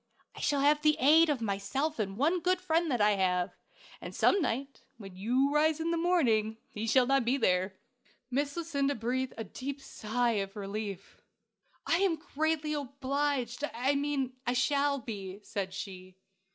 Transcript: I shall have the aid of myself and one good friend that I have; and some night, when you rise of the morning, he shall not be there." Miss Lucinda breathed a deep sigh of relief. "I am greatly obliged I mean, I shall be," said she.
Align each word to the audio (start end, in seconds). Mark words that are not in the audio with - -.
I 0.35 0.39
shall 0.39 0.61
have 0.61 0.81
the 0.81 0.97
aid 0.99 1.29
of 1.29 1.41
myself 1.43 1.99
and 1.99 2.17
one 2.17 2.39
good 2.39 2.59
friend 2.59 2.89
that 2.89 3.01
I 3.01 3.11
have; 3.11 3.55
and 4.01 4.15
some 4.15 4.41
night, 4.41 4.81
when 4.97 5.15
you 5.15 5.53
rise 5.53 5.79
of 5.79 5.91
the 5.91 5.95
morning, 5.95 6.57
he 6.71 6.87
shall 6.87 7.05
not 7.05 7.23
be 7.23 7.37
there." 7.37 7.75
Miss 8.31 8.57
Lucinda 8.57 8.95
breathed 8.95 9.35
a 9.37 9.43
deep 9.43 9.79
sigh 9.79 10.39
of 10.41 10.55
relief. 10.55 11.21
"I 11.85 11.97
am 11.97 12.15
greatly 12.15 12.73
obliged 12.73 13.63
I 13.75 13.93
mean, 13.93 14.33
I 14.47 14.53
shall 14.53 14.97
be," 14.97 15.39
said 15.43 15.71
she. 15.71 16.15